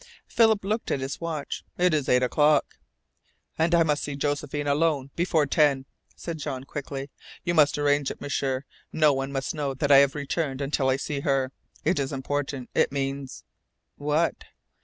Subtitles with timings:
[0.25, 1.63] Philip looked at his watch.
[1.77, 2.79] "It is eight o'clock."
[3.55, 5.85] "And I must see Josephine alone before ten,"
[6.15, 7.11] said Jean quickly.
[7.43, 8.63] "You must arrange it, M'sieur.
[8.91, 11.51] No one must know that I have returned until I see her.
[11.85, 12.71] It is important.
[12.73, 13.43] It means"
[14.09, 14.45] "What?"